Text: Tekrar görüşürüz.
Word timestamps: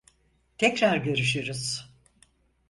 Tekrar 0.57 0.97
görüşürüz. 0.97 1.91